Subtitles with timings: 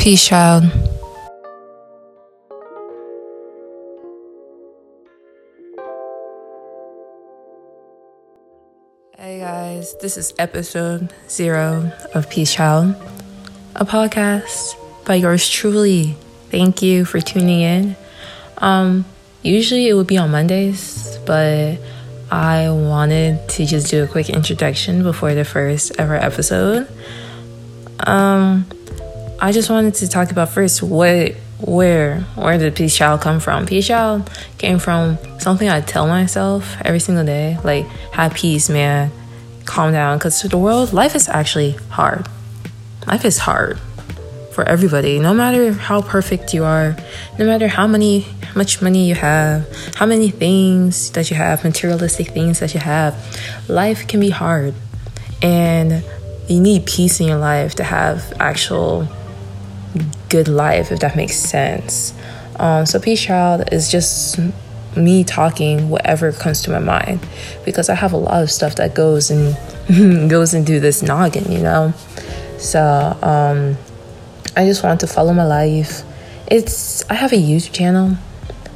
[0.00, 0.64] Peace, child.
[9.18, 12.94] Hey guys, this is episode zero of Peace Child,
[13.76, 14.74] a podcast
[15.04, 16.16] by yours truly.
[16.50, 17.94] Thank you for tuning in.
[18.56, 19.04] Um,
[19.42, 21.78] usually it would be on Mondays, but
[22.30, 26.88] I wanted to just do a quick introduction before the first ever episode.
[28.06, 28.64] Um,
[29.40, 33.66] I just wanted to talk about first what where where did peace child come from?
[33.66, 39.10] Peace child came from something i tell myself every single day like have peace man.
[39.64, 40.18] Calm down.
[40.18, 42.28] Because the world life is actually hard.
[43.06, 43.78] Life is hard
[44.52, 46.96] for everybody no matter how perfect you are
[47.38, 51.62] no matter how many how much money you have how many things that you have
[51.62, 53.14] materialistic things that you have
[53.68, 54.74] life can be hard.
[55.42, 56.04] And
[56.48, 59.08] you need peace in your life to have actual
[60.30, 62.14] good life, if that makes sense.
[62.58, 64.38] Um, so, Peace Child is just
[64.96, 67.20] me talking whatever comes to my mind
[67.64, 69.54] because I have a lot of stuff that goes and
[70.30, 71.92] goes into this noggin, you know.
[72.58, 72.80] So,
[73.22, 73.76] um,
[74.56, 76.02] I just want to follow my life.
[76.46, 78.16] It's I have a YouTube channel,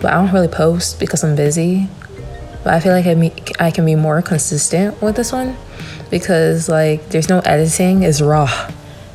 [0.00, 1.88] but I don't really post because I'm busy.
[2.64, 5.56] But I feel like I, me, I can be more consistent with this one
[6.10, 8.70] because like there's no editing, it's raw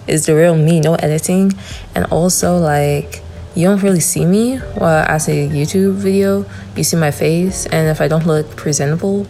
[0.07, 1.53] is the real me, no editing.
[1.95, 3.21] And also, like,
[3.55, 6.45] you don't really see me well, as a YouTube video.
[6.75, 9.27] You see my face, and if I don't look presentable,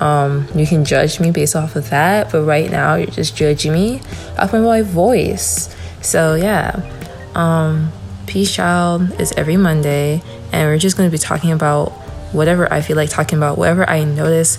[0.00, 2.32] um, you can judge me based off of that.
[2.32, 4.00] But right now, you're just judging me
[4.38, 5.74] off of my voice.
[6.02, 6.80] So, yeah.
[7.34, 7.92] Um,
[8.26, 11.90] Peace Child is every Monday, and we're just going to be talking about
[12.32, 14.58] whatever I feel like talking about, whatever I notice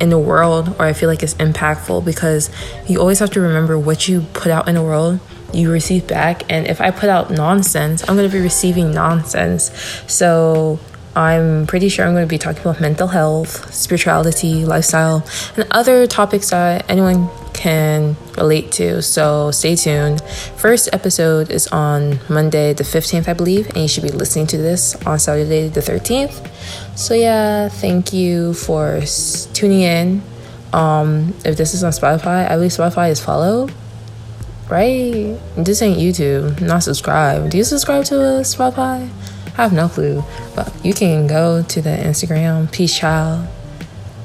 [0.00, 2.50] in the world or I feel like it's impactful because
[2.88, 5.20] you always have to remember what you put out in the world
[5.52, 6.42] you receive back.
[6.50, 9.70] And if I put out nonsense I'm going to be receiving nonsense.
[10.06, 10.80] So
[11.16, 15.24] I'm pretty sure I'm going to be talking about mental health, spirituality, lifestyle,
[15.56, 19.00] and other topics that anyone can relate to.
[19.00, 20.20] So stay tuned.
[20.56, 24.58] First episode is on Monday, the 15th, I believe, and you should be listening to
[24.58, 26.50] this on Saturday, the 13th.
[26.98, 29.00] So, yeah, thank you for
[29.54, 30.22] tuning in.
[30.72, 33.68] Um, if this is on Spotify, I believe Spotify is follow,
[34.68, 35.38] right?
[35.56, 37.50] This ain't YouTube, not subscribe.
[37.50, 39.08] Do you subscribe to a Spotify?
[39.56, 40.24] I have no clue,
[40.56, 43.46] but you can go to the Instagram, Peace Child.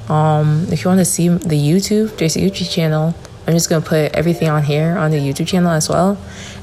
[0.09, 3.13] Um, if you want to see the YouTube, there's Uchi channel.
[3.47, 6.17] I'm just gonna put everything on here on the YouTube channel as well.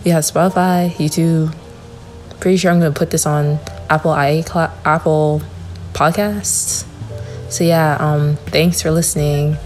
[0.05, 1.55] We have Spotify, YouTube.
[2.41, 3.59] Pretty sure I'm gonna put this on
[3.89, 4.45] Apple i
[4.85, 5.43] Apple
[5.93, 6.87] Podcasts.
[7.51, 9.57] So yeah, um, thanks for listening.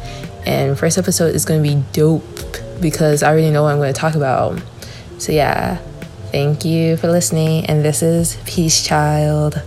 [0.47, 2.22] And first episode is gonna be dope
[2.80, 4.62] because I already know what I'm gonna talk about.
[5.18, 5.78] So yeah.
[6.30, 9.62] Thank you for listening, and this is Peace Child.